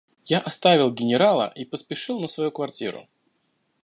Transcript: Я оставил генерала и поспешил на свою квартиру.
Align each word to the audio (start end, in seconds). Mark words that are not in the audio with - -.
Я 0.25 0.39
оставил 0.39 0.89
генерала 0.91 1.51
и 1.55 1.63
поспешил 1.63 2.19
на 2.19 2.27
свою 2.27 2.49
квартиру. 2.49 3.07